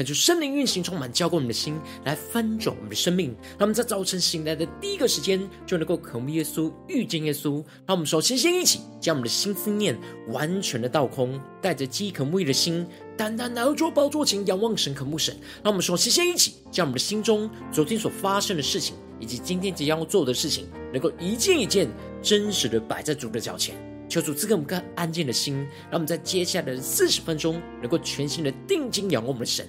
[0.00, 3.36] 感受圣灵运行，充满浇灌我们的心，来翻转我们的生命。
[3.58, 7.62] 让我们在早晨醒来的第一个时间，就能够渴慕耶稣、遇见耶稣。
[7.86, 9.94] 让我们首先先一起将我们的心思念
[10.28, 15.36] 完全的倒空，带着饥渴慕义的心，单单来到宝座前，仰望神、渴慕神。
[15.62, 21.86] 让我们首先先一起将我们的心中昨天所发生的事情，以及今天即将要做的事情，能够一件一件
[22.22, 23.74] 真实的摆在主的脚前。
[24.08, 29.68] 求主赐给我们更安静的心，让我们在接下来的四十分钟，能够全心的定睛仰望我们的神，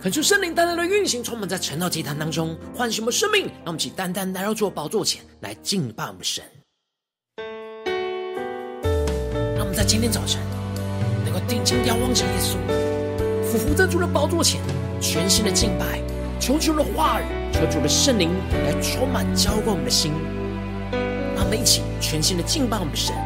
[0.00, 3.46] 恳求圣灵单单的运行，充满在晨祷祭坛当中，唤醒我们生命。
[3.46, 6.44] 让我们一起单单来到主宝座前来敬拜我们神。
[9.56, 10.40] 让我们在今天早晨
[11.24, 12.54] 能够定睛仰望着耶稣，
[13.44, 14.60] 俯伏在主的宝座前，
[15.00, 16.00] 全心的敬拜，
[16.38, 20.12] 求主的话语，求主的圣灵来充满浇灌我们的心。
[21.34, 23.16] 让我们一起全心的敬拜我们的神。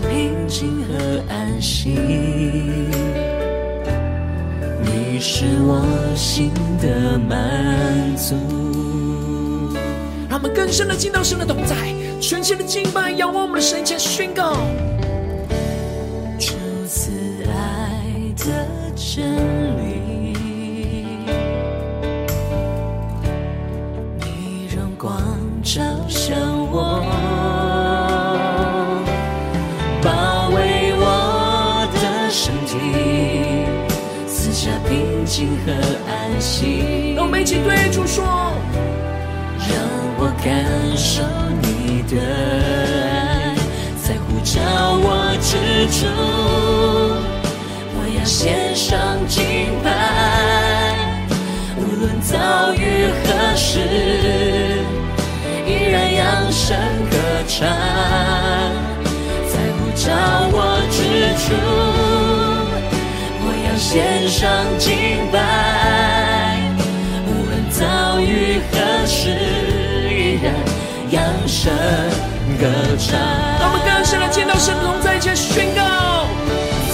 [0.00, 1.94] 平静和安心，
[4.82, 5.82] 你是我
[6.14, 8.34] 心的满足。
[10.28, 11.76] 让我们更深的进到神的同在，
[12.20, 14.54] 全新的敬拜，仰望我们的神，前宣告
[16.38, 16.54] 出
[16.86, 17.10] 自
[17.44, 18.02] 爱
[18.36, 18.46] 的
[18.94, 19.34] 真
[19.75, 19.75] 理。
[35.36, 35.72] 平静和
[36.08, 37.12] 安息。
[37.14, 38.24] 让我们一起对主说。
[39.58, 39.68] 让
[40.18, 40.64] 我感
[40.96, 41.22] 受
[41.60, 42.16] 你的
[43.04, 43.54] 爱，
[44.02, 44.56] 在呼召
[44.96, 45.50] 我之
[45.92, 46.06] 处，
[47.92, 48.96] 我要献上
[49.28, 49.44] 敬
[49.84, 49.86] 拜，
[51.76, 52.80] 无论遭遇
[53.22, 53.80] 何事，
[55.66, 56.74] 依然扬声
[57.10, 57.16] 歌
[57.46, 57.68] 唱，
[59.50, 60.06] 在呼召
[60.52, 60.56] 我
[60.90, 60.96] 之
[61.44, 61.52] 处，
[63.42, 64.48] 我要献上
[64.78, 65.25] 敬
[71.66, 71.74] 声
[72.60, 72.64] 歌
[72.96, 73.18] 唱，
[73.58, 75.82] 让我们更深的见到神同在一起宣告，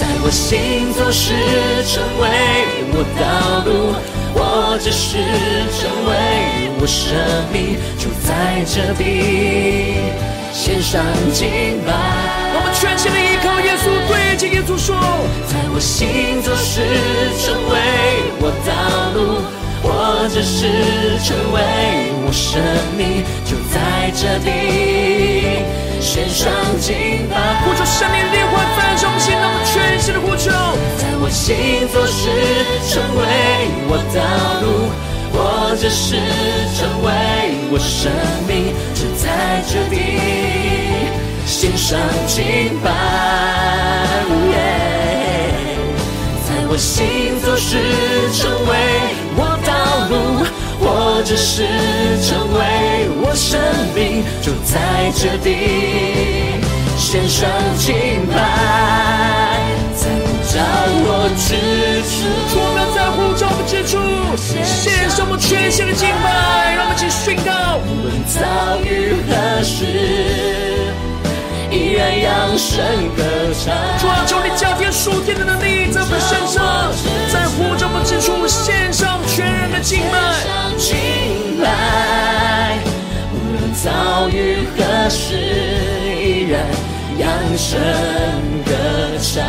[0.01, 1.37] 在我心中是
[1.85, 2.25] 成为
[2.95, 3.93] 我道路，
[4.33, 5.21] 我只是
[5.77, 7.13] 成为我生
[7.53, 10.09] 命，就在这里
[10.55, 11.05] 献上
[11.35, 11.93] 敬拜。
[12.57, 14.97] 我们全心的依靠耶稣，对着耶稣说，
[15.53, 16.81] 在我心中是
[17.45, 17.77] 成为
[18.41, 18.73] 我道
[19.21, 19.45] 路。
[19.84, 21.58] 我只是成为
[22.25, 22.62] 我生
[22.96, 25.67] 命，就在这里
[26.00, 26.49] 献上
[26.79, 27.34] 敬拜。
[27.64, 30.50] 呼求圣灵的灵魂，翻转我们心，让我们全全新的呼求，
[30.96, 32.31] 在我行走时
[32.88, 33.20] 成为
[33.88, 34.23] 我道
[34.62, 34.88] 路，
[35.32, 36.17] 或者是
[36.78, 37.08] 成为
[37.70, 38.11] 我生
[38.46, 39.96] 命，就在这地
[41.44, 42.87] 献上敬拜。
[46.46, 47.76] 在我行走时
[48.32, 48.70] 成为
[50.82, 51.62] 或者是
[52.20, 53.61] 成为我生
[53.94, 56.58] 命，就在这地
[56.99, 57.49] 献上
[57.79, 58.34] 敬拜。
[59.94, 60.58] 在呼召
[61.05, 62.12] 我之处，
[62.58, 63.96] 我们在呼召之处，
[64.37, 68.40] 献上我们全新的敬拜，让我们一起宣告，无论遭
[68.82, 69.87] 遇何事，
[71.70, 72.82] 依然扬声
[73.17, 73.23] 歌
[73.55, 73.73] 唱。
[74.00, 76.90] 主啊，求你加添属天的能力在我们身上，
[77.32, 79.78] 在呼召我们之处献上全人的。
[79.82, 80.17] 敬拜，
[83.82, 86.62] 遭遇何事，依然
[87.19, 87.81] 扬声
[88.64, 88.70] 歌
[89.19, 89.43] 唱。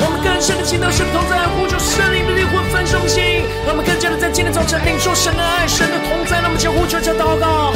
[0.00, 6.40] 我们更深的祈祷，圣同在，呼求圣灵的灵魂焚烧心，让我们更加的在今天早晨领受神的爱，神的同在。
[6.40, 7.70] 让我们将呼求加祷告。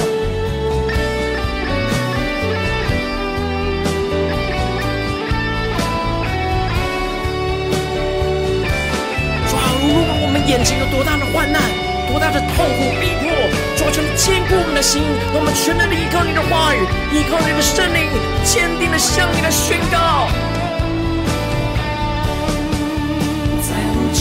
[9.55, 11.63] 啊，无论我们眼前有多大的患难，
[12.09, 13.31] 多大的痛苦逼迫，
[13.77, 16.81] 主啊，求你坚固我们的心，让我们全能的依靠你的话语，
[17.13, 18.09] 依靠你的圣灵，
[18.45, 20.29] 坚定的向你来宣告。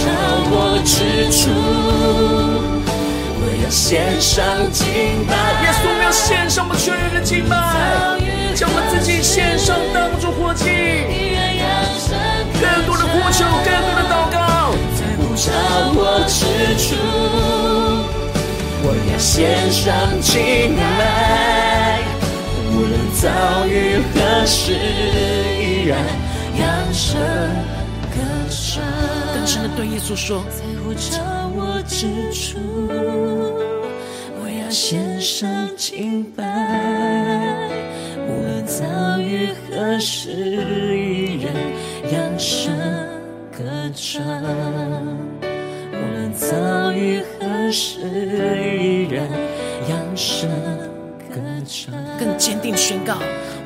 [0.06, 0.12] 到
[0.52, 1.50] 我之处，
[3.42, 4.86] 我要献上敬
[5.26, 5.34] 拜。
[5.66, 7.58] 耶稣，我们要献上我们全人的敬拜，
[8.54, 10.70] 将我们自己献上当作活祭。
[12.62, 14.78] 更多的呼求，更多的祷告。
[14.94, 15.50] 在呼召
[15.98, 16.46] 我之
[16.78, 16.94] 处，
[18.88, 22.00] 我要献上敬拜。
[22.70, 24.74] 无论遭遇何事，
[25.60, 25.98] 依然
[26.60, 27.20] 扬声。
[28.14, 28.18] 更
[29.48, 31.20] 深的对耶稣说，在呼召
[31.56, 32.58] 我之处，
[34.40, 36.44] 我要献上敬拜。
[38.28, 38.84] 无论遭
[39.20, 40.30] 遇何事，
[40.96, 41.52] 依然
[42.12, 42.72] 扬声
[43.52, 43.64] 歌
[43.96, 44.24] 唱。
[46.36, 48.02] 无论遭遇何事，
[48.68, 49.26] 依然
[49.90, 50.50] 扬声
[51.30, 51.94] 歌唱。
[52.20, 53.18] 更坚定宣告，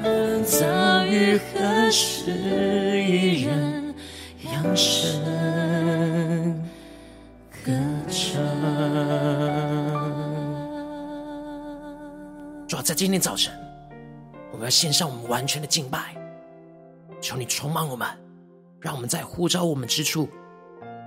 [0.04, 2.32] 我遭遇何事，
[3.02, 3.80] 依然。
[4.54, 5.20] 扬声
[7.66, 7.72] 歌
[8.08, 8.40] 唱。
[12.68, 13.52] 主要在今天早晨，
[14.52, 16.16] 我们要献上我们完全的敬拜，
[17.20, 18.08] 求你充满我们，
[18.80, 20.30] 让我们在呼召我们之处，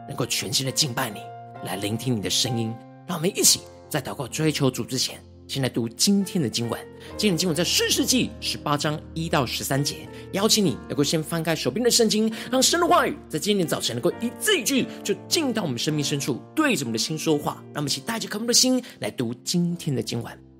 [0.08, 1.20] 能够全心的敬拜你，
[1.64, 2.74] 来聆听你的声音。
[3.06, 6.80] 让我们一起在祷告追求主之前，先来读今天的经文。
[7.16, 10.08] 今天的经文在诗世纪十八章一到十三节。
[10.32, 17.62] 邀请你能够先翻开手边的圣经，让神的话语在今天早晨能够一字一句就进到我们生命深处，对着我们的心说话。
[17.74, 20.51] 让我们一起带着渴慕的心来读今天的经文。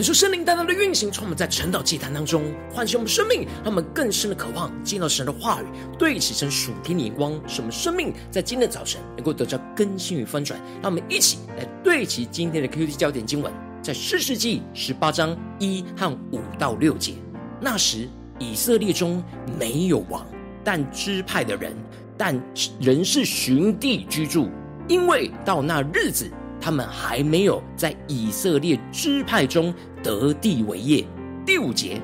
[0.00, 2.42] 感受圣灵大大的运行，充满在晨祷祭坛当中，
[2.72, 5.66] 唤醒我们生命，让我们更深的渴望见到神的话语，
[5.98, 10.58] 对齐神属天的眼光，使我们生命在今天的早晨能够得到更新与翻转。
[10.80, 13.52] 让我们一起来对齐今天的 QT 焦点经文，
[13.82, 17.12] 在士师记十八章一和五到六节。
[17.60, 19.22] 那时以色列中
[19.58, 20.26] 没有王，
[20.64, 21.76] 但支派的人，
[22.16, 22.42] 但
[22.80, 24.48] 仍是寻地居住，
[24.88, 26.30] 因为到那日子。
[26.60, 31.04] 他们还没有在以色列支派中得地为业。
[31.46, 32.00] 第五节，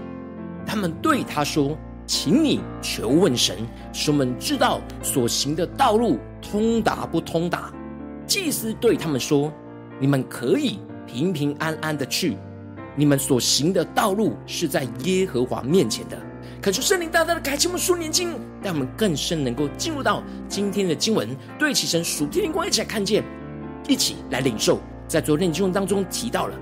[0.67, 3.59] 他们对他说：“请你求问神，
[3.93, 7.73] 使我们知道所行的道路通达不通达。”
[8.27, 9.53] 祭司对他们说
[10.01, 12.37] ：“你们可以平平安安的去，
[12.97, 16.19] 你们所行的道路是在耶和华面前的。”
[16.63, 18.31] 恳求圣灵大大的开启我们属灵经，
[18.63, 23.23] 让我们更深能够进入到今天的经文，对齐神属天灵光，一起来看见。
[23.89, 26.55] 一起来领受，在昨天经文当中提到了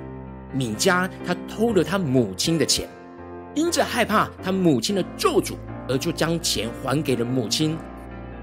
[0.53, 2.89] 米迦，他偷了他母亲的钱，
[3.55, 5.55] 因着害怕他母亲的咒诅，
[5.89, 7.77] 而就将钱还给了母亲。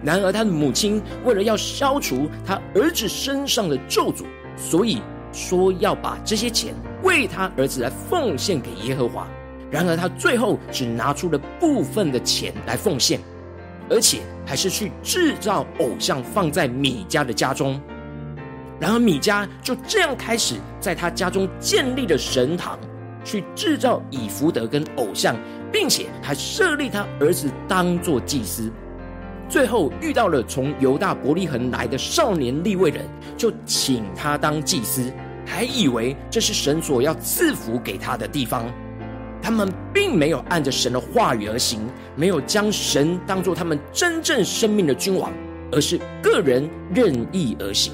[0.03, 4.25] 然而他的母亲为了要消除他儿子身上的咒诅，
[4.57, 4.99] 所以
[5.31, 6.73] 说要把这些钱
[7.03, 9.27] 为他儿子来奉献给耶和华。
[9.69, 13.19] 然而他最后只拿出了部分的钱来奉献，
[13.89, 17.79] 而且还是去制造偶像放在米迦的家中。
[18.81, 22.79] 然而米迦就这样开始在他家中建立了神堂，
[23.23, 25.35] 去制造以弗得跟偶像，
[25.71, 28.71] 并且还设立他儿子当做祭司。
[29.47, 33.05] 最后遇到了从犹大伯利恒来的少年利未人，
[33.37, 35.13] 就请他当祭司，
[35.45, 38.65] 还以为这是神所要赐福给他的地方。
[39.43, 41.81] 他们并没有按着神的话语而行，
[42.15, 45.31] 没有将神当作他们真正生命的君王，
[45.71, 47.93] 而是个人任意而行。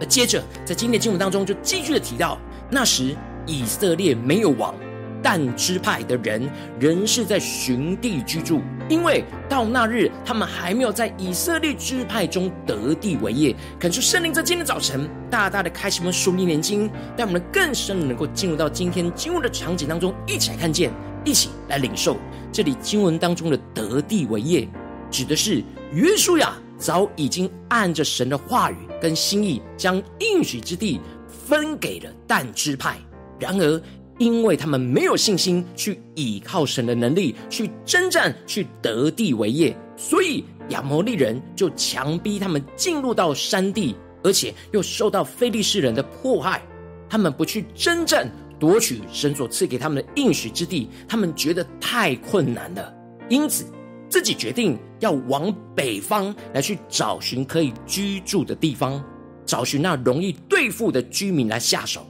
[0.00, 2.38] 而接着，在今天的经文当中，就继续的提到，
[2.70, 3.14] 那时
[3.46, 4.74] 以色列没有王，
[5.22, 13.54] 但支派的人仍是在寻地居住，因为到那日，他们还没有在以色列支派中得地为业。
[13.78, 20.90] 恳求圣灵在今天早晨，大大的开启我们属灵眼睛，让我们更深的能够进入到今天经文的场景当中，一起来看见，
[21.24, 22.16] 一起来领受。
[22.50, 24.66] 这里经文当中的得地为业，
[25.10, 28.76] 指的是约书亚早已经按着神的话语。
[29.00, 32.98] 跟心意将应许之地分给了但支派，
[33.38, 33.82] 然而
[34.18, 46.60] 因为他们没有信心去倚靠神的能力去征战去得地为业，所以亚摩利人就强逼他们进入到山地，而且又受到非利士人的迫害。
[47.08, 52.94] 他们不去征战夺取神所赐给他们的应许之地，他们觉得太困难了，
[53.30, 53.64] 因此。
[54.10, 59.02] 自己决定要往北方来去找寻可以居住的地方，
[59.46, 62.04] 找寻那容易对付的居民来下手。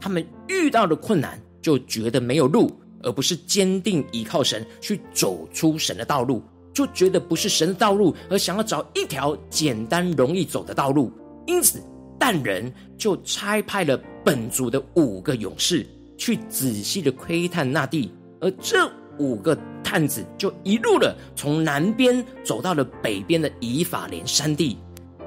[0.00, 2.70] 他们遇到的困难就觉得没有路，
[3.02, 11.12] 而不是坚定依靠神去走出神的道路，就觉得不是神的道路，而想要找一条简单容易走的道路。
[11.46, 11.82] 因此，
[12.18, 15.86] 但人就差派了本族的五个勇士
[16.16, 18.10] 去仔细的窥探那地，
[18.40, 18.90] 而这。
[19.20, 24.78] 五个探子就一路的从南边走到了北边的以法莲山地，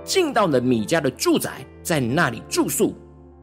[0.04, 2.94] 进到了米家的住宅，在那里住宿。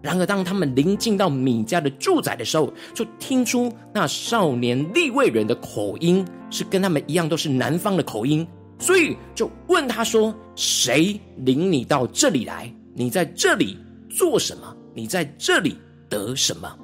[0.03, 8.47] 然而，当他们临近到米家的住宅的时候，就听出那少年利未人的口音是跟他们一样，都是南方的口音，
[8.79, 12.75] 所以就问他说：“谁领你到这里来？
[12.95, 13.79] 你在这里
[14.09, 14.75] 做什么？
[14.95, 15.77] 你在这里
[16.09, 16.75] 得什么？”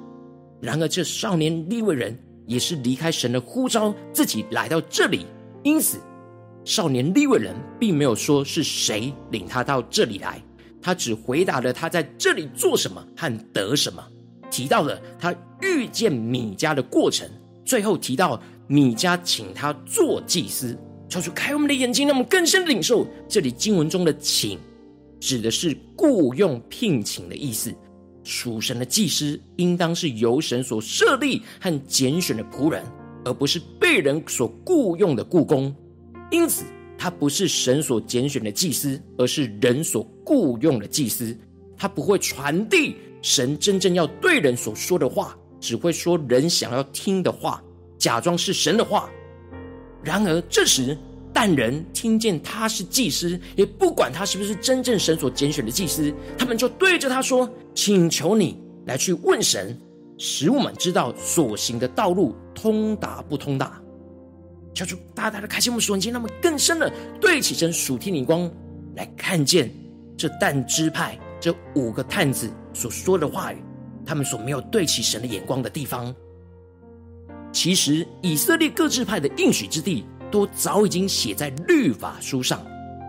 [0.61, 2.17] 然而，这少年利未人。
[2.47, 5.27] 也是离开神的呼召，自己来到这里。
[5.63, 5.99] 因此，
[6.65, 10.41] 少年利未人并没有说是谁领他到这里来，
[10.81, 14.03] 他只回答了他在这里做什么和得什么，
[14.49, 17.29] 提到了他遇见米迦的过程，
[17.65, 20.77] 最后提到米迦请他做祭司。
[21.09, 24.59] 求主开我们的眼睛，让我们更深的领受这里经文中的“请”，
[25.21, 27.73] 指的是雇佣、聘请的意思。
[28.27, 32.83] 属神的祭司应当是由神所设立和拣选的仆人，
[33.23, 35.73] 而不是被人所雇佣的雇工。
[36.29, 36.65] 因此，
[36.97, 41.35] 他不是神所拣选的祭司，而是人所雇佣的祭司。
[41.77, 47.63] 他不会传递神真正要对人所说的话，只会说人想要听的话，
[47.97, 49.09] 假装是神的话。
[50.03, 50.97] 然而，这时，
[51.39, 59.79] 但人听见他是祭司，也不管他是不是真正神所拣选的祭司，他们就对着他说：“请求你来去问神，
[60.17, 63.79] 使我们知道所行的道路通达不通达。”
[64.73, 66.91] 求主大大的开心我们属灵眼睛，让我们更深的
[67.21, 68.51] 对起神属天灵光，
[68.95, 69.71] 来看见
[70.17, 73.57] 这但支派这五个探子所说的话语，
[74.03, 76.11] 他们所没有对起神的眼光的地方。
[77.53, 82.65] 其实，以色列各支派的应许之地都早已经写在律法书上。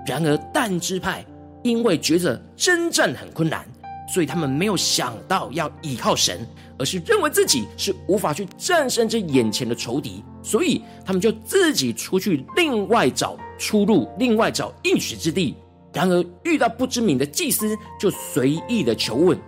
[0.07, 1.25] 然而，但支派
[1.63, 3.67] 因为觉得征战很困难，
[4.13, 6.47] 所以他们没有想到要依靠神，
[6.79, 15.55] 而是认为自己是无法去战胜这眼前的仇敌，所以他们就自己出去另外找出路，另外找应许之地。
[15.93, 19.39] 然而，遇到不知名的祭司，就随意的求问。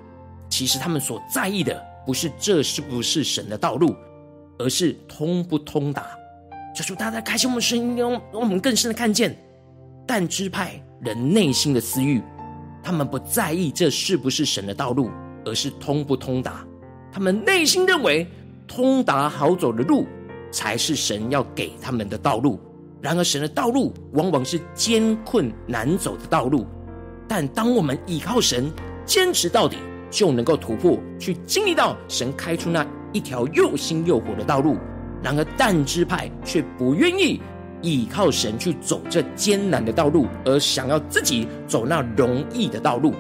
[0.49, 3.95] 其实，他们所在意的不是这是不是神的道路。
[4.63, 6.07] 而是通不通达，
[6.81, 9.37] 求主大家开心我们声音，让我们更深的看见
[10.07, 12.23] 但支派人内心的私欲。
[12.83, 15.11] 他们不在意这是不是神的道路，
[15.45, 16.65] 而是通不通达。
[17.13, 18.27] 他们内心认为
[18.67, 20.07] 通达好走的路
[20.51, 22.59] 才是神要给他们的道路。
[23.03, 26.67] 然而，神的道路往往是艰困难走的道路。
[27.29, 28.73] 但当我们依靠神，
[29.05, 29.77] 坚持到底，
[30.11, 32.87] 就能够突破，去经历到神开出那。
[33.13, 34.77] 一条又新又活的道路，
[35.23, 37.41] 然而但支派却不愿意
[37.83, 43.15] 依靠神去走这艰难的道路，而想要自己走那容易的道路。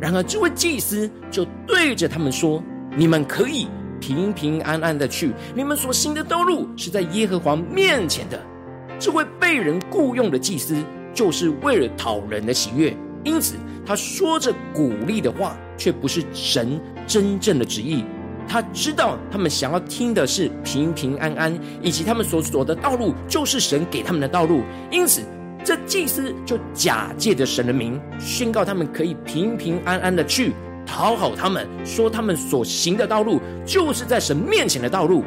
[0.00, 2.62] 然而这位祭司就对着他们说
[2.96, 3.66] ：“你们可以
[3.98, 8.38] 平平安安的去，你们所行的道路是在耶和华面前的。”
[8.98, 10.76] 这位被人雇佣的祭司，
[11.14, 12.94] 就是为了讨人的喜悦，
[13.24, 18.04] 因此他说着鼓励的话，却不是神真正的旨意。
[18.48, 24.62] 他知道他们想要听的是平平安安，以及他们所走的道路就是神给他们的道路。
[24.90, 25.22] 因此，
[25.64, 30.52] 这祭司就假借着神的名，宣告他们可以平平安安的去
[30.86, 35.24] 讨好他们，说他们所行的道路就是在神面前的道路。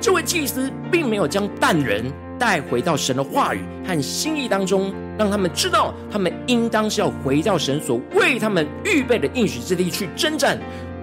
[0.00, 2.04] 这位祭司并没有将但人
[2.38, 10.58] 带回到神的话语和心意当中，让他们知道他们应当是要回到神所为他们预备的应许之地去征战。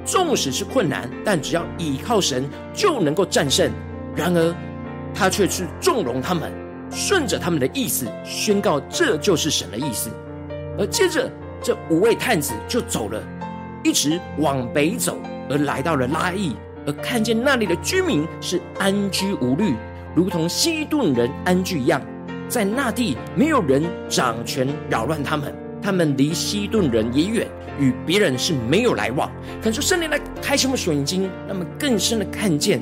[0.08, 3.70] 纵使是困难，但只要倚靠神，就能够战胜。
[4.16, 4.56] 然而，
[5.14, 6.50] 他却是纵容他们，
[6.90, 10.10] 顺着他们的意思宣告这就是神的意思。
[10.80, 11.30] 而接着，
[11.62, 13.22] 这五位探子就走了，
[13.84, 15.18] 一直往北走，
[15.50, 19.76] 而来到了拉亿，而看见那里的居民是安居无虑，
[20.16, 22.02] 如同西顿人安居一样。
[22.48, 27.46] 在那地，没有人掌权扰乱他们，他们离西顿人也远。
[27.80, 32.82] 与别人是没有来往，可是圣灵来开启我们属眼睛，让我们更深的看见，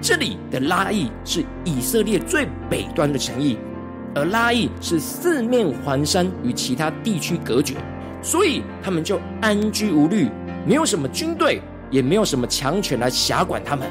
[0.00, 3.58] 这里的拉亿是以色列最北端的城邑，
[4.14, 7.74] 而拉亿是四面环山，与其他地区隔绝，
[8.22, 10.28] 所以他们就安居无虑，
[10.66, 13.88] 没有什么军队，也没有什么强权来辖管他们。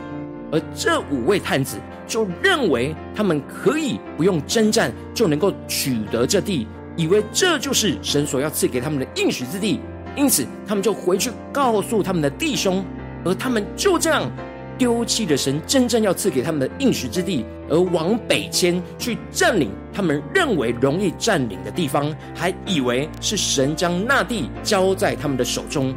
[0.52, 9.80] 而这五位探子就认为他们可以不用征战就能够取得这地，以为这就是神所要赐给他们的应许之地。
[10.16, 12.84] 因此，他们就回去告诉他们的弟兄，
[13.24, 14.32] 而他们就这样
[14.78, 25.94] 丢弃了神真正要赐给他们的应许之地，而往北迁去占领他们认为容易占领的地方，还以为是神将那地交在他们的手中。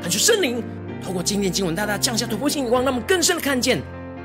[0.00, 0.62] 感谢圣灵
[1.04, 3.80] 透过今天经文，大大降下突破性眼光，让我们更深的看见，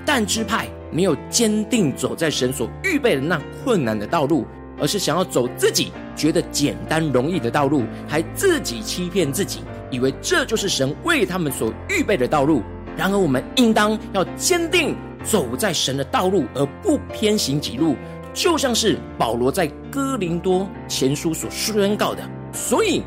[0.05, 4.45] 但支派没有坚定走在神所预备的那困难的道路。
[4.79, 12.61] 而是想要走自己觉得简单容易的道路，还自己欺骗自己，以为这就是神为他们所预备的道路。
[12.95, 17.95] 然而，我们应当要坚定走在神的道路，而不偏行己路，
[18.33, 22.23] 就像是保罗在哥林多前书所宣告的。
[22.51, 23.03] 所以，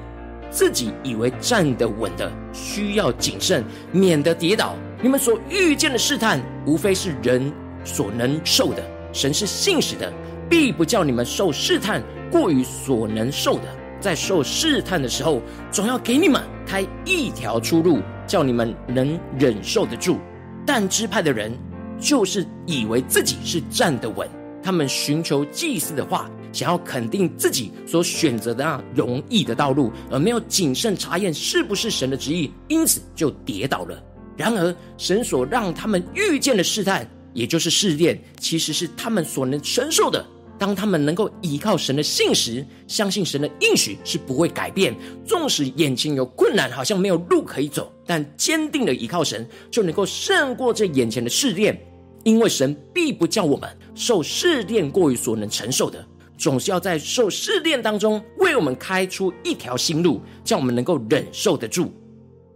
[0.48, 4.76] 自己以为站得稳的，需要谨慎，免得跌倒。
[5.02, 7.52] 你们所遇见的试探，无非是人
[7.84, 10.12] 所能受的，神是信实的。
[10.50, 13.64] 必不叫你们受试探过于所能受的，
[14.00, 20.18] 在受试探的时候，总要给你们开一条出路，叫你们能忍受得住。
[20.66, 21.56] 但支派的人
[21.98, 24.28] 就是以为自己是站得稳，
[24.62, 34.02] 他们寻求祭司的话，想要肯定自己所选择的那容易的道路，而没有谨慎查验是不是神的旨意，因此就跌倒了。
[34.36, 40.24] 然而，神所让他们遇见的试探，也就是试炼，其实是他们所能承受的。
[40.60, 44.94] 当他们能够依靠神的信实，相信神的应许是不会改变，
[45.24, 51.80] 纵使眼前有困难，好像没有路可以走，但坚定的依靠神，就能够胜过这眼前的试炼。
[52.24, 61.90] 因为神必不叫我们受试炼过于所能承受的，总是要在受试炼当中为我们开出一条新路，叫我们能够忍受得住。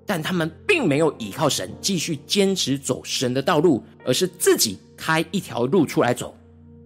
[0.05, 6.37] 但他们并没有依靠神，继续坚持走神的道路，而是自己开一条路出来走。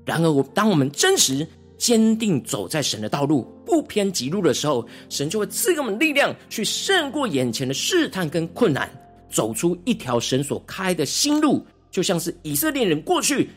[0.09, 8.91] 然而，我当我们真实坚定走在神的道路，不偏极路的时候，神就会赐给我们力量，去胜过眼前的试探跟困难。
[9.31, 13.51] 走出一条神所开的新路，就像是以色列人过去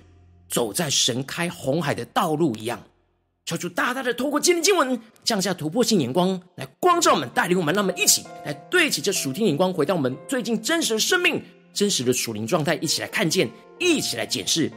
[0.50, 2.78] 走在神开红海的道路一样。
[3.46, 11.42] 求主大大的透过今天经文降下突破性眼光，来光照我们，带领我们，让我们一起来对齐这属天眼光，回到我们最近真实的生命、
[11.74, 14.70] 真实的属灵状态，一起来看见，一起来检视。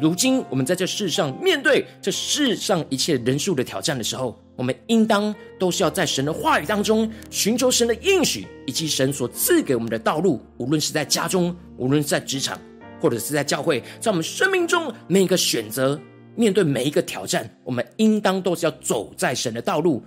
[0.00, 10.40] 如今我们在这世上面对这世上一切人数的挑战的时候，我们应当都是要在神的话语当中寻求神的应许，以及神所赐给我们的道路。
[10.58, 12.60] 无论是在家中，无论是在职场，
[13.00, 16.00] 或者是在教会，在我们生命中每一个选择，
[16.34, 20.02] 面对每一个挑战，我们应当都是要走在神的道路。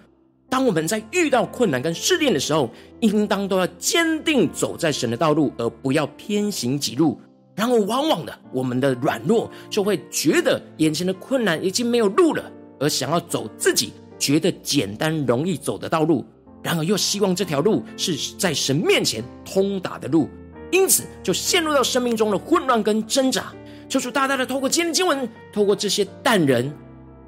[0.50, 2.70] 当我们在遇到困难跟试炼的时候，
[3.00, 7.20] 应当都要坚定走在神的道路，而不要偏行己路。
[7.58, 16.24] 然后，往往的我们的软弱，就会觉得眼前的困难已经没有路了，而想要走自己觉得简单容易走的道路。
[16.62, 20.30] 然而，又希望这条路是在神面前通达的路，
[20.72, 23.52] 因此就陷入到生命中的混乱跟挣扎。
[23.90, 26.72] 求主大大的透过今天的经文，透过这些淡人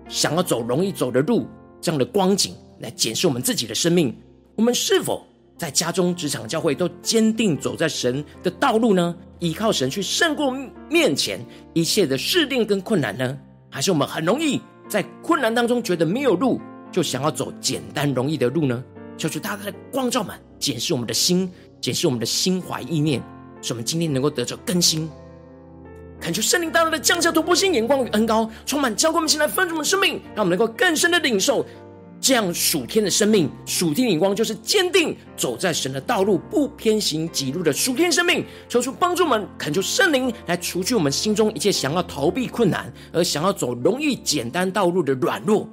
[0.07, 1.47] 想要走容易走的路
[1.81, 4.15] 这样的光景，来检视我们自己的生命，
[4.55, 5.25] 我们是否
[5.57, 9.15] 在家中、职场、教会都坚定走在神的道路呢？
[9.39, 10.53] 依靠神去胜过
[10.89, 11.39] 面前
[11.73, 13.37] 一切的试炼跟困难呢？
[13.69, 16.59] 还是我们很容易在困难当中觉得没有路，
[16.91, 18.83] 就想要走简单容易的路呢？
[19.17, 21.49] 求主大大的光照们，检视我们的心，
[21.79, 23.21] 检视我们的心怀意念，
[23.61, 25.09] 使我们今天能够得着更新。
[26.19, 31.65] 恳求圣灵大大的降下突破性眼光与恩膏，充满浇灌我们心来丰盛我们生命，让我们能够更深的领受。
[32.21, 38.45] 这样属天的生命，属天的眼光就是坚定走在神的道路，不偏行己路的属天生命。
[38.67, 45.67] 求主帮助我们，恳求圣灵来除去我们心中一切想要逃避困难，而想要走容易简单道路的软弱，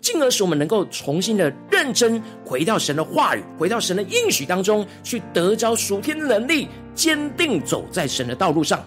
[0.00, 8.82] 进而使我们能够重新的认真回到神的话语，回到神的应许当中去得着属天的能力，坚定走在神的道路上。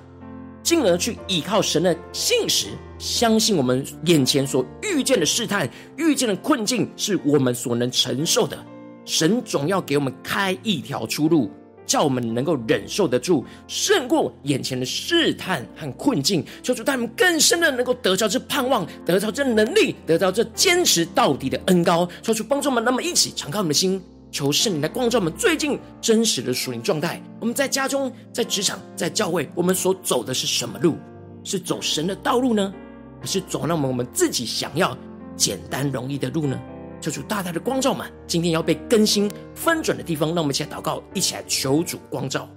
[0.63, 8.57] 进而去依靠神的信实，相信我们眼前所遇见的试探、遇见的困境，是我们所能承受的。
[9.05, 11.49] 神总要给我们开一条出路，
[11.87, 16.45] 叫我们能够忍受得住，胜过眼前的试探和困境。
[16.61, 22.07] 求主带我们更深的能够得着这盼望，得着这能力，得着这坚持到底的恩膏。
[22.21, 24.01] 求主帮助我们，那么一起敞开我们的心。
[24.31, 27.21] 求圣灵来光照我们最近真实的属灵状态。
[27.39, 30.95] 我们在家中、在职场、在教会，我们所走的是什么路？
[31.43, 32.73] 是走神的道路呢，
[33.19, 34.97] 还是走那么我们自己想要
[35.35, 36.57] 简单容易的路呢？
[37.01, 42.47] 求主大大的光照们，今天要被更新翻转的地方，让我们一起来祷告，一起来求主光照。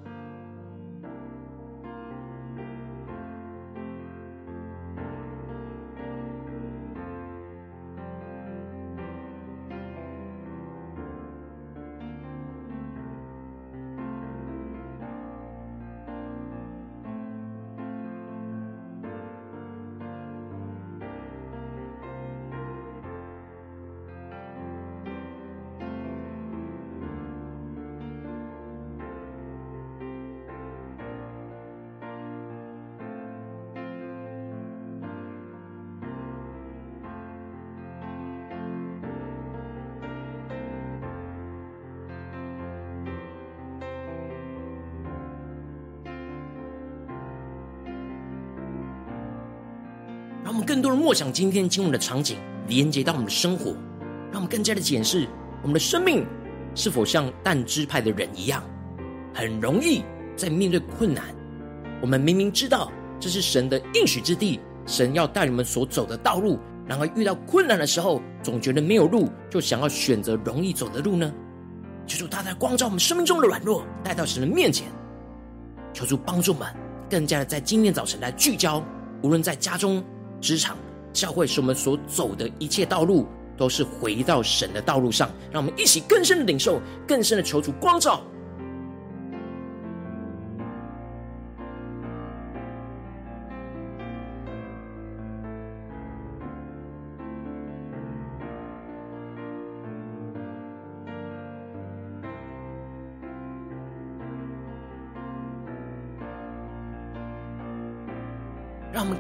[50.65, 53.73] 更多的默想今天经文的场景，连接到我们的生活，
[54.31, 55.29] 让我们更加的检视
[55.63, 56.27] 我们的生命
[56.75, 58.63] 是否像但支派的人一样，
[59.35, 60.03] 很容易
[60.37, 61.25] 在面对困难，
[62.01, 71.33] 我们明明知道这是神的应许之地，神要带你们所走的道路，然而遇到困难的时候，总觉得没有路，就想要选择容易走的路呢？
[72.07, 74.89] 求主大大光照我们生命中的软弱，带到神的面前，
[75.93, 76.67] 求主帮助们
[77.09, 78.83] 更加的在今天早晨来聚焦，
[79.23, 80.05] 无论在家中。
[80.45, 80.77] 职场、
[81.11, 83.27] 教会是我们所走的一切道路，
[83.57, 85.31] 都是回到神的道路上。
[85.51, 86.79] 让我们一起更深的领受，
[87.09, 88.21] 更深的求主光照。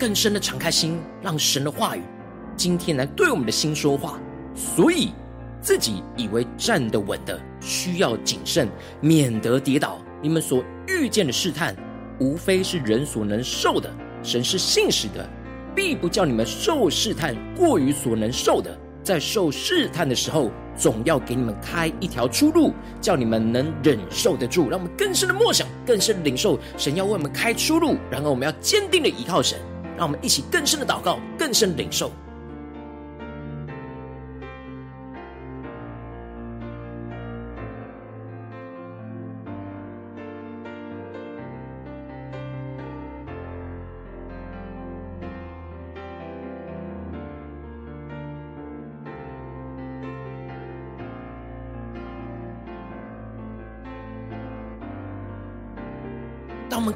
[0.04, 2.02] 更深的敞开心，让神的话语
[2.58, 4.20] 今天来对我们的心说话。
[4.54, 5.14] 所以，
[5.62, 8.68] 自己以为站得稳的，需要谨慎，
[9.00, 9.98] 免得跌倒。
[10.20, 11.74] 你们所遇见的试探，
[12.20, 13.90] 无非是人所能受的。
[14.22, 15.26] 神是信实的，
[15.74, 18.78] 必不叫你们受试探过于所能受的。
[19.02, 24.68] 在受试探的时候，总要给你们开一条出路，叫你们能忍受得住。
[24.68, 29.58] 让我们更深的默想，更深的领受，神要为我们开出路，然后我们要坚定的依靠神。
[29.96, 32.10] 让我们一起更深的祷告，更深的领受。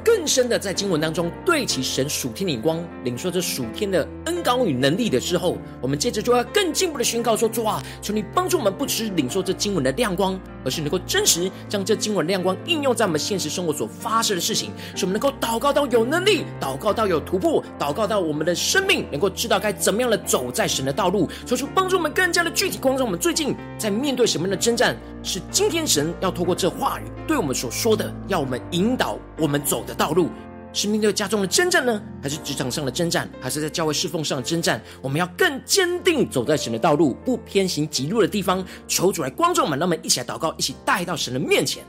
[0.03, 21.29] 更深的在经文当中对齐神属天的眼光，领受这属天的恩膏与能力的之后，我们接着就要更进一步的宣告说：主啊，求你帮助我们，不只是领受这经文的亮光，而是能够真实将这经文亮光应用在我们现实生活所发生的事情，使我们能够祷告到有能力，祷告到有突破，祷告到我们的生命能够知道该怎么样的走在神的道路。
[21.45, 30.29] 求主帮助我们更加的具体光照我们最近在面对什么样的征战，是今天神要透过这话语对我们所说的，要我们引导我们走的道路，
[30.71, 34.81] 是面对家中的征战呢，还是职场上的征战，还是在教会侍奉上的征战？
[35.01, 38.63] 我们要更坚定走在神的道路，不偏行极路的地方。
[38.87, 41.83] 求主来光照我们，让我们一起来祷告，一起带到神的面前。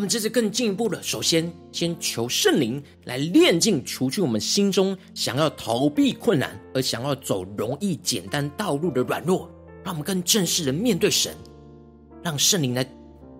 [0.00, 9.46] 我们这次更进一步的，首先先求圣灵来炼净，除去我们心中想要逃避困难而想要走容易简单道路的软弱，
[9.84, 11.36] 让我们更正式的面对神，
[12.22, 12.82] 让圣灵来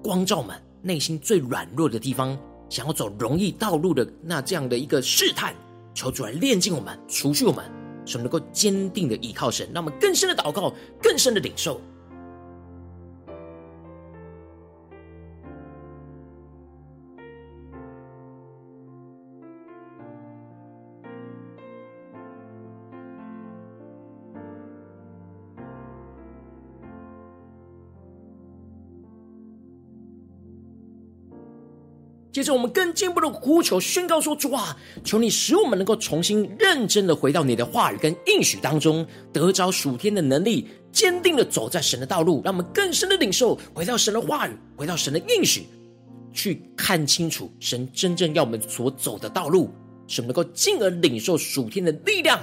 [0.03, 5.55] 光照我们内心最软弱的地方，想要走容易道路的那这样的一个试探，
[5.95, 7.65] 求主来炼净我们，除去我们，
[8.05, 11.81] 使我们能够坚定的依靠神，让我们更深的祷告，更深的领受。
[32.41, 34.75] 接着，我们更进一步的呼求宣告说：“主啊，
[35.05, 45.67] 求你使我们能够重新认真的回到你的话语跟应许当中，得着属天的能力，坚定的走在神的道路，让我们更深的领受，回到神的话语，回到神的应许，
[46.33, 49.71] 去看清楚神真正要我们所走的道路，
[50.07, 52.41] 使我们能够进而领受属天的力量，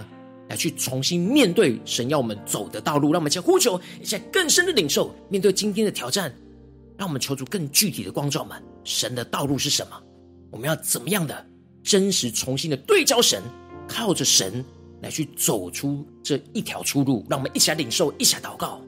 [0.47, 3.11] 来去重新面对神要我们走的道路。
[3.11, 6.31] 让我们先呼求，一起更深的领受，面对今天的挑战。”
[6.99, 10.01] 让我们求主更具体的光照们，神的道路是什么？
[10.49, 11.45] 我们要怎么样的
[11.83, 13.43] 真实重新的对焦神，
[13.85, 14.63] 靠着神
[15.01, 17.25] 来去走出这一条出路。
[17.29, 18.81] 让我们一起来领受，一起来祷告。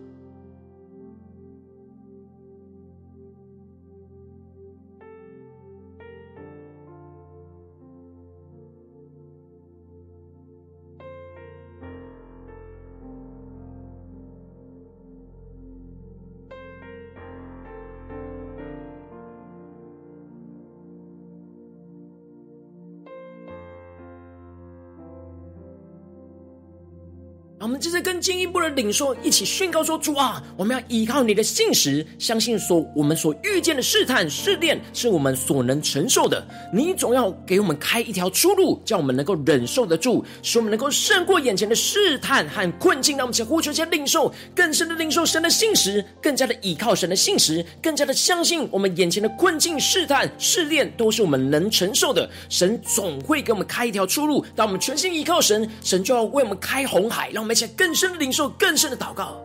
[27.62, 36.42] 我们接着更进一步的领受，一起宣告说：“主啊，我们要依靠你的信实，相信所我们所遇见的试探试炼是我们所能承受的。
[36.74, 43.18] 你总要给我们开一条出路，叫我们能够忍受得住，使我们能够胜过眼前的试探和困境。
[43.18, 52.30] 让我们先呼求，先领受更深的领受神的信实，更加的依靠神的信实，更加的相信我们眼前的困境、试探、试炼都是我们能承受的。
[52.48, 54.46] 神总会给我们开一条出路。
[54.56, 59.42] 当我们全心依靠神，神就要为我们开红海，让而且更深的领受，更深的祷告。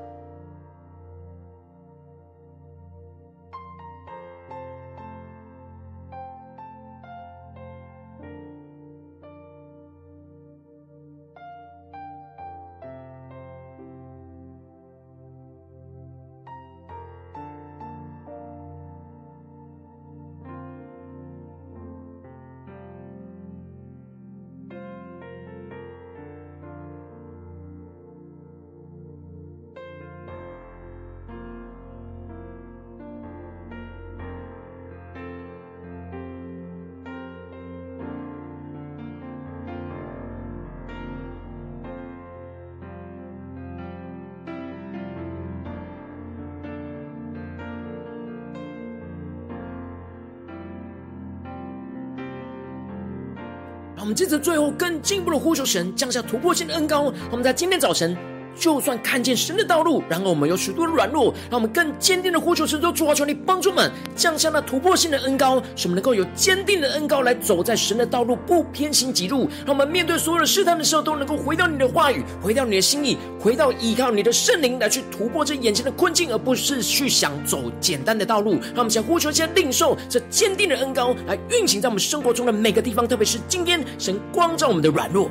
[54.04, 57.10] 我们接着最后更进一步的呼求神降下突破性的恩膏。
[57.30, 58.33] 我们在今天早晨。
[58.56, 69.48] 就算看见神的道路，然后我们有许多软弱，让我们更坚定的呼求神，说主啊，求你帮助我们降下那突破性的恩膏，使我们能够有坚定的恩膏来走在神的道路，不偏行己路。
[69.66, 78.52] 让我们面对所有的试探的时候，都能够回到你的话语，回到你的心意，回到依靠你的圣灵来去突破这眼前的困境，而不是去想走简单的道路。
[78.52, 85.30] 让我们想呼求一下，领受这坚定的恩膏来运行在我们生活中的每个地方，特别是今天神光照我们的软弱。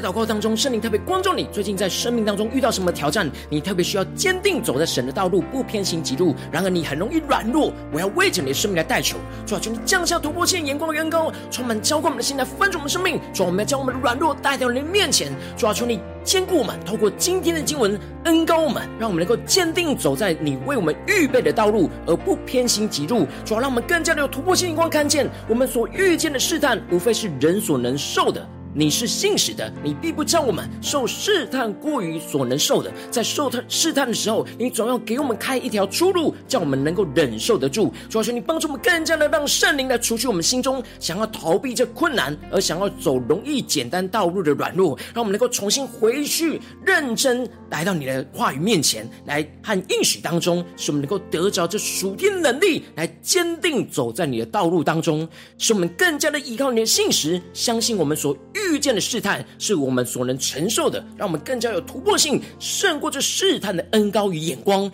[0.00, 3.28] 在祷告当中，圣灵特别光照你，最近在生命当中遇到什么挑战？
[3.50, 6.36] 你特别需要坚定走在神的道路，不偏行己路。
[6.52, 13.20] 然而你很容易软弱，我要为着你的生命来代求，主啊，求你降下突破性眼光的恩膏，充满浇灌我们的心来分盛我们生命。
[13.34, 15.32] 主啊，我们要将我们的软弱带到你的面前。
[15.56, 23.26] 主啊，求你坚固我们，透过今天的经文恩膏我们，让我们能够坚定走在你为我们预备的道路，而不偏行己路。
[23.44, 28.48] 主啊，让我们更加的有突破性眼光，看见我们所遇见的试探，无非是人所能受的。
[28.78, 32.92] 你是信实的，你必不叫我们受试探过于所能受的。
[33.10, 37.92] 在受探试探的时候，你总要给我们开一条出路，叫我们能够忍受得住。
[38.08, 58.67] 主啊，求你帮助我们更加的让圣灵来除去我们心中想要逃避这困难，而想要走容易简单道路的软弱，让我们能够重新回去认真来到你的话语面前，来和应许当中，使我们能够得着这属天能力，来坚定走在你的道路当中，使我们更加的依靠你的信实，相信我们所遇。
[58.72, 64.90] 遇见的试探是我们所能承受的，让我们更加有突破性，胜过这试探的恩高与眼光。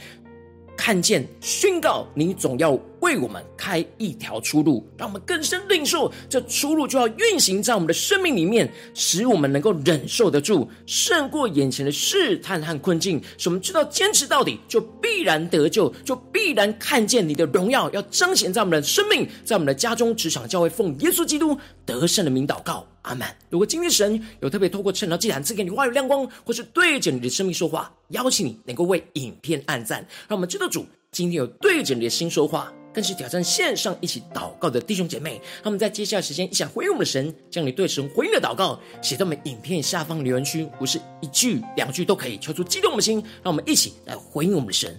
[0.76, 13.22] 看见宣告，你总要为我们开一条出路，让我们更深领受这出路就要运行在我们的生命里面，使我们能够忍受得住，胜过眼前的试探和困境。
[13.36, 22.86] 使我们知道坚持到底，就必然得救，就必然看见你的荣耀要彰显在我们的生命，在我们的家中、职场、教会，奉耶稣基督得胜的名祷告。
[23.02, 23.28] 阿门。
[23.50, 35.40] 如果今天神有特别透过晨祷祭坛赐给你话语亮光，或是对着你的生命说话，邀请你能够为影片按赞，让我们知道主今天有对着你的心说话，更是挑战线上一起祷告的弟兄姐妹。
[35.62, 44.98] 他们在接下来时间一起回应我们的神，将你对神回应的祷告写在我们影片下方留言区，不是一句两句都可以，求出激动我们的心，让我们一起来回应我们的神，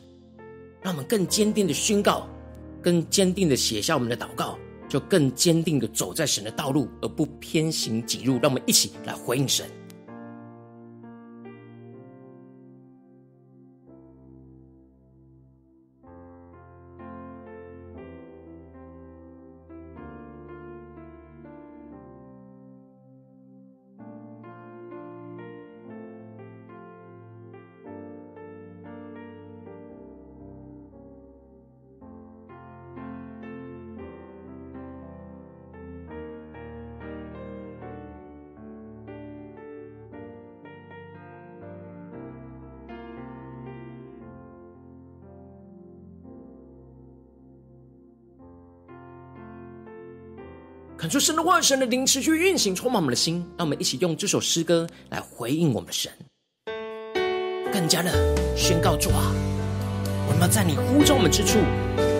[0.81, 2.27] 让我们更坚定的宣告，
[2.81, 4.59] 更坚定的写下我们的祷告。
[4.87, 8.33] 就更坚定的走在神的道路，而不偏行己路。
[8.33, 9.65] 让我们一起来回应神。
[51.15, 53.35] 恳求神的话、神的灵持续运行，充满我们的心。
[53.57, 56.11] 让我们一起用这首诗歌来回应我们的神，
[57.71, 58.11] 更加的
[58.53, 59.31] 宣告主啊！
[60.27, 61.59] 我们要在你呼召我们之处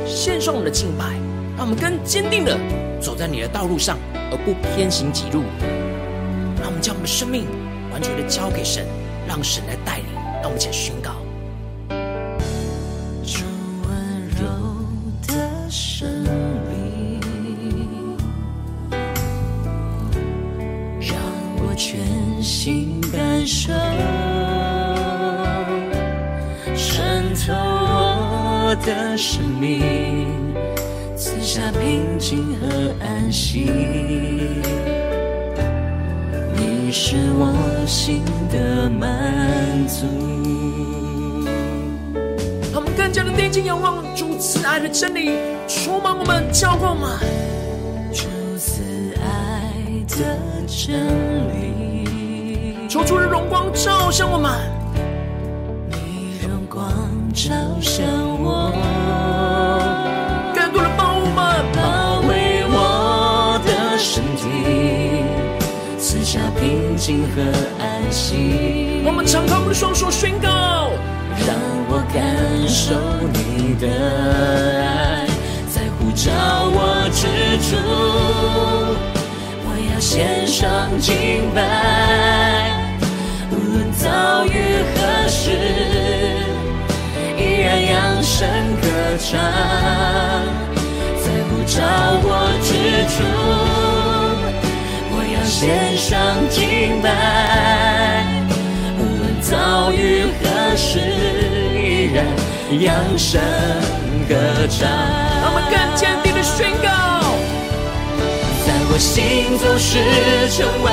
[0.08, 1.12] 献上我们的敬拜，
[1.58, 2.58] 让我们更坚定的
[3.02, 3.98] 走在你的道路上，
[4.32, 5.44] 而不偏行己路。
[6.62, 7.48] 让我们将我们的生命
[7.92, 8.88] 完全的交给神，
[9.28, 10.06] 让神来带领。
[10.42, 11.15] 让我们一起宣告。
[22.46, 23.74] 心感受
[26.76, 30.28] 渗透我的生命，
[31.18, 32.68] 赐下平静和
[33.04, 33.62] 安息。
[36.56, 38.22] 你是我心
[38.52, 40.06] 的满足。
[42.72, 45.32] 他们更加的定睛仰望主慈爱的真理，
[45.68, 47.10] 充满我们，浇灌我们。
[48.14, 48.28] 主
[48.60, 48.84] 慈
[49.20, 49.74] 爱
[50.10, 50.38] 的
[50.68, 51.08] 真
[51.50, 51.65] 理。
[52.96, 54.50] 求主的荣光照向我们，
[55.92, 56.90] 你荣光
[57.34, 58.06] 照向
[58.42, 58.72] 我，
[60.56, 61.36] 更多的保护我们，
[61.76, 64.48] 保卫我的身体，
[66.00, 67.42] 赐下平静和
[67.84, 69.02] 安息。
[69.06, 70.48] 我们敞开我们的双手宣告，
[71.46, 71.54] 让
[71.90, 72.96] 我感受
[73.34, 73.90] 你的
[74.86, 75.28] 爱，
[75.68, 76.32] 在呼召
[76.72, 77.28] 我之
[77.60, 77.76] 处，
[79.66, 82.85] 我要献上敬拜。
[84.06, 85.50] 遭遇何时，
[87.40, 88.48] 依然扬声
[88.80, 88.88] 歌
[89.18, 89.34] 唱，
[91.18, 91.82] 在呼召
[92.22, 92.30] 我
[92.62, 92.70] 之
[93.10, 93.18] 处，
[95.10, 96.14] 我要献上
[96.52, 97.06] 敬拜。
[99.00, 99.98] 无论遭遇
[100.38, 100.44] 何
[100.78, 101.00] 时，
[101.74, 102.18] 依然
[102.80, 103.42] 扬声
[104.30, 104.36] 歌
[104.70, 104.88] 唱。
[105.42, 106.88] 让我们更坚定的宣告，
[108.68, 109.98] 在我心中是
[110.56, 110.88] 成为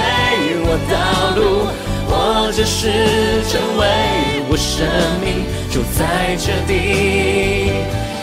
[0.65, 0.97] 我道
[1.37, 1.69] 路。
[2.23, 3.83] 或者是成为
[4.49, 4.87] 我生
[5.19, 7.73] 命，就在这地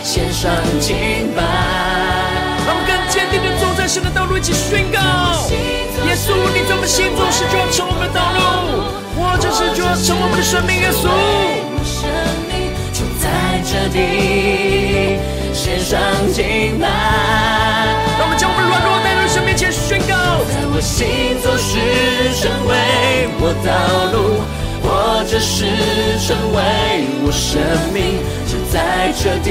[0.02, 1.42] 献上敬拜。
[2.64, 4.98] 让我们更坚定的走在神的道路，一起宣告：
[6.06, 8.40] 耶稣，你在我们心中是就要成我们的道路，
[9.20, 10.80] 或者是就要成为我们的生命。
[10.80, 11.04] 耶稣，
[11.76, 12.08] 我生
[12.48, 13.98] 命就在这地
[15.52, 16.00] 献上
[16.32, 18.09] 敬拜。
[20.80, 21.06] 我心
[21.42, 21.76] 中是
[22.40, 22.72] 成为
[23.38, 23.68] 我道
[24.16, 24.40] 路，
[24.82, 24.88] 或
[25.28, 25.66] 者是
[26.26, 26.58] 成为
[27.22, 27.60] 我生
[27.92, 28.16] 命，
[28.48, 29.46] 就在这地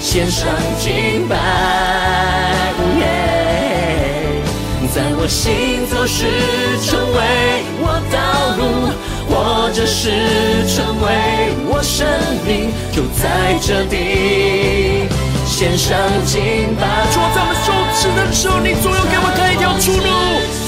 [0.00, 0.50] 献上
[0.80, 1.36] 敬拜。
[4.92, 6.26] 在我行走是
[6.84, 8.18] 成为我道
[8.58, 8.90] 路，
[9.30, 10.10] 或者是
[10.66, 11.06] 成为
[11.70, 12.04] 我生
[12.44, 15.06] 命，就在这地
[15.58, 16.86] 献上敬拜。
[17.10, 20.06] 主在我们受试的时候，你总要给我们开一条出路。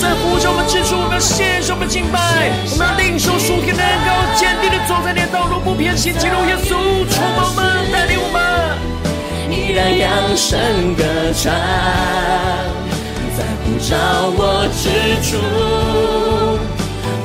[0.02, 6.42] 在呼召我们之处，我们要献上我们敬拜，我们要领受属天的恩膏，坚定的走在你的道路，不偏行己路。
[6.50, 6.74] 耶稣，
[7.06, 8.42] 充满我们，带领我们，
[9.46, 10.58] 依然扬声
[10.98, 11.06] 歌
[11.38, 11.54] 唱，
[13.38, 13.94] 在呼召
[14.34, 14.90] 我之
[15.22, 15.38] 处，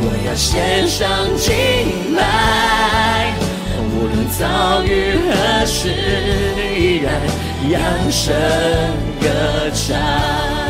[0.05, 3.34] 我要献上敬拜，
[3.97, 6.14] 无论遭遇何时，
[7.70, 8.34] 扬声
[9.22, 9.28] 歌
[9.74, 9.97] 唱。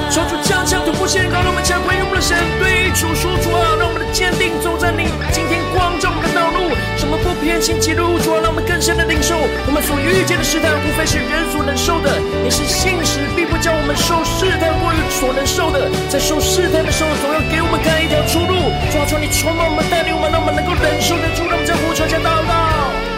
[0.10, 9.36] 求主加强突破线，高让我们强归用我们的神对主说主啊，让我们的坚定走在你今天光照我们的道路，什么不偏行己路，主啊，让我们更深的领受，
[9.68, 12.16] 我们所遇见的试探，无非是人所能受的，
[12.46, 18.72] 也是信实必不叫我们受试探过于所能受的，在受试探的时候，总要给我们开一条出路。
[18.94, 23.15] 主啊，求你充满我们，带领我们，让我们能够忍受得住，让我们在呼求下祷告。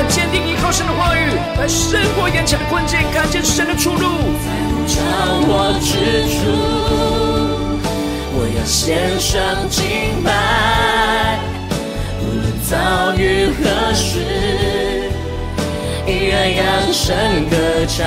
[0.00, 1.18] 们坚定依靠神的话语，
[1.58, 3.98] 来胜过眼前的困境，看见神的出路。
[4.40, 4.96] 在呼召
[5.46, 5.90] 我之
[6.32, 6.40] 处，
[8.32, 9.38] 我要献上
[9.68, 11.38] 敬拜。
[12.22, 14.24] 无论遭遇何时，
[16.06, 17.14] 依然扬声
[17.50, 17.98] 歌唱。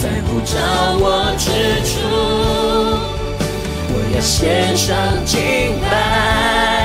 [0.00, 0.56] 在呼召
[1.00, 1.44] 我之
[1.84, 1.92] 处，
[3.90, 4.96] 我要献上
[5.26, 6.77] 敬拜。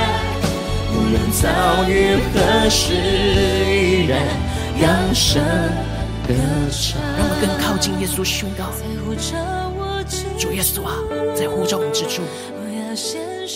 [1.32, 4.20] 遭遇何时，依然
[4.80, 5.42] 扬声
[6.26, 6.34] 歌
[6.70, 7.00] 唱。
[7.16, 8.72] 让我们更靠近耶稣，宣告：
[10.38, 10.94] 主耶稣啊，
[11.34, 12.22] 在呼召我们之处，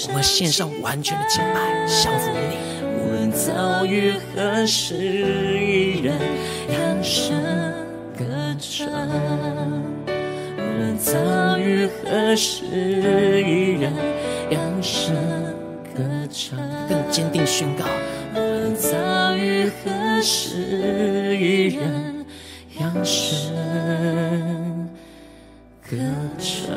[0.09, 2.57] 我们献上完全的敬拜，降服于你。
[3.01, 6.17] 无论遭遇何时，依然
[6.69, 7.35] 扬声
[8.17, 8.25] 歌
[8.61, 8.87] 唱。
[10.57, 12.65] 无论遭遇何时，
[13.47, 13.93] 依然
[14.51, 15.15] 扬声。
[15.99, 17.85] 更坚定宣告，
[18.35, 22.25] 无论遭遇何时与人
[22.79, 24.89] 扬声
[25.83, 25.97] 歌
[26.39, 26.69] 唱？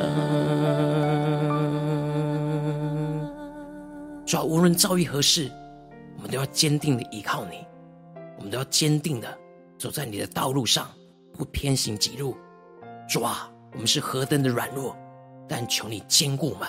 [4.26, 5.48] 主啊，无论遭遇何事，
[6.16, 7.64] 我们都要坚定的依靠你，
[8.38, 9.38] 我们都要坚定的
[9.78, 10.90] 走在你的道路上，
[11.34, 12.36] 不偏行己路。
[13.08, 14.96] 主啊，我们是何等的软弱，
[15.48, 16.68] 但求你坚固我们，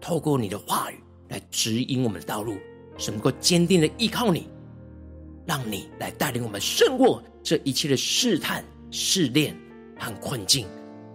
[0.00, 0.98] 透过你的话语
[1.30, 2.56] 来指引我们的道路，
[2.96, 4.48] 使能够坚定的依靠你，
[5.46, 9.56] 让你来带领我们胜过这一切的试探、试炼
[9.98, 10.66] 和困境，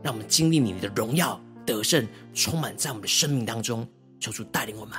[0.03, 3.87] 让我们经历你的荣耀得胜，充满在我们的生命当中。
[4.19, 4.97] 求主带领我们。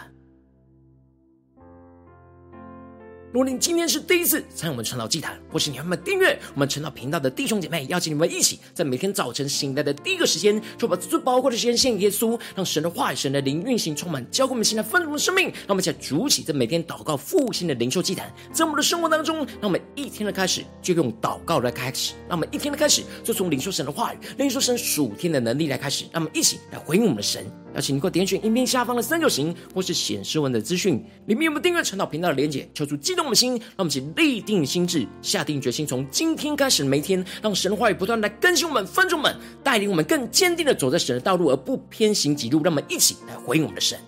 [3.37, 15.49] 如果你今天是第一次参与我们晨祷祭坛，或是你还没订阅我们晨祷频道的弟兄姐妹，邀请你们一起在每天早晨醒来的第一个时间，就把最宝贵的时间献给耶稣，让神的话语、神的灵运行充满，浇灌我们现在丰盛的生命。
[15.49, 27.45] 让我们一起来主起在每天祷告复兴的灵修祭坛，在我们的生活当中，让我们一天的开始就用祷告来开始，让我们一天的开始就从领受神的话语、领受神属天的能力来开始，让我们一起来回应我们的神。
[27.77, 30.95] 邀请你给我点选影片下方的三角形，或是显示文的资讯，
[31.27, 32.67] 里面有没有订阅陈祷频道的连结？
[32.73, 42.63] 求主激动我们的心，让我们一起立定心智，下定决心，从今天开始每一天，让神话语不断来更新我们、分众们，带领我们更坚定的走在神的道路，而不偏行己路。
[42.63, 43.99] 让我们一起来回应我们的神。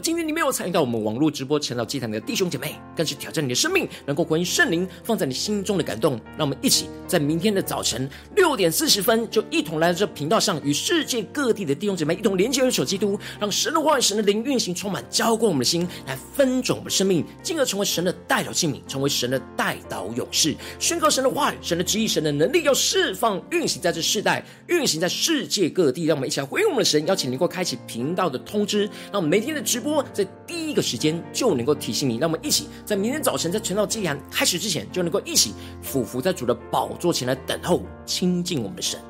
[0.00, 6.12] 今天你没有参与到我们网络直播晨祷祭坛的弟兄姐妹，更是挑战你的生命，能够回应圣灵放在你心中的感动。
[6.38, 26.04] 让我们一起在明天的早晨六点四十分，就一同来到这频道上，与世界各地的弟兄姐妹一同连接、元首基督，让神的话语、神的灵运行充满，浇灌我们的心，来分种我们的生命，进而成为神的代祷器皿，成为神的代祷勇士，宣告神的话语、神的旨意、神的能力，要释放、运行在这世代，运行在世界各地。
[26.04, 39.00] 让我们一起来回应我们的神，邀请你能够开启频道的通知，让我们每天的直播在第一个时间就能够提醒你，让我们一起在明天早晨在晨祷祭坛开始之前，就能够一起俯伏在主的宝座前来等候亲近我们的神。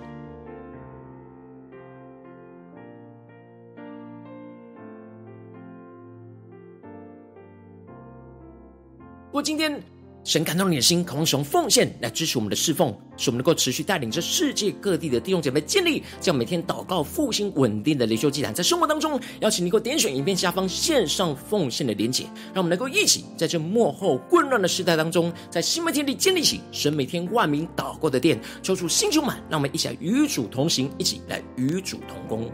[9.27, 9.83] 不过今天。
[10.23, 18.53] 神感动你的心，渴望使用奉献来支持我们的侍奉，使我们能够持续带领着世界各地的弟兄姐妹建立这样每天祷告复兴稳定的灵修祭坛。
[18.53, 32.51] 在生活当中，邀请你给我点选影片下方线上奉献的连结，让我们能够一起在这幕后混乱的时代当中，在新媒体里建立起神每天万名祷告的殿，抽出新充满，让我们一起来与主同行，一起来与主同工。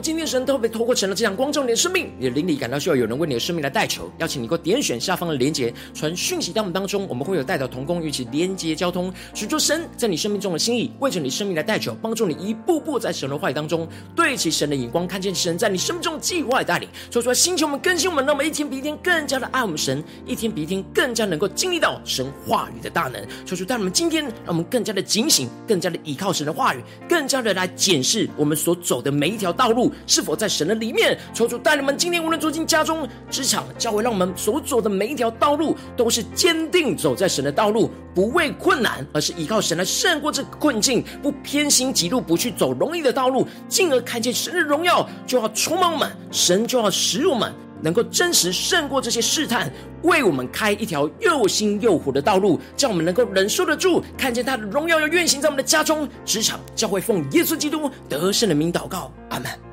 [0.00, 13.86] 今天神特别透过神的这样光照你的生命，你的灵里感到需要有人为你的生命来代求，邀请你给我点选下方的连结，传讯息到我们当中，我们会有代祷同工与其连结交通，寻求神在你生命中的心意，为着你生命来代求，帮助你一步步在神的话语当中
[14.16, 29.89] 对齐神的眼光，看见神在你生命中的计划的带领，说出来星球们更新我们，让我们一天比一天更加的爱我们神，一天比一天更加能够经历到神话语的大能，所以说出带我们今天让我们更加的警醒，更加的依靠神的话语，更加的来检视我们所走的每一条道路。
[30.06, 31.18] 是否在神的里面？
[31.32, 49.72] 求主带领我们今天无论走进家中、职场、教会，让我们所走的每一条道路都是坚定走在神的道路，不畏困难，而是依靠神来胜过这个困境，不偏行己路，不去走容易的道路，进而看见神的荣耀，就要充满我们，神就要使我们能够真实胜过这些试探，
[50.02, 59.69] 为我们开一条又新又活的道路，叫我们能够忍受得住，看见他的荣耀要运行在我们的家中、职场、教会，奉耶稣基督得胜的名祷告，阿门。